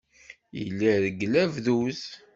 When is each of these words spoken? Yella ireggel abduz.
Yella 0.61 0.87
ireggel 0.95 1.33
abduz. 1.43 2.01